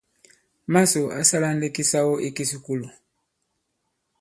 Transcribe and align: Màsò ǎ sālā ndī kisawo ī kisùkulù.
Màsò 0.73 1.01
ǎ 1.19 1.21
sālā 1.29 1.49
ndī 1.55 1.67
kisawo 1.75 2.13
ī 2.27 2.29
kisùkulù. 2.37 2.87